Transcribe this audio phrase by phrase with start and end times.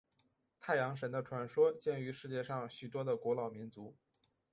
[0.59, 3.95] 太阳神的传说见于世界上许多的古老民族。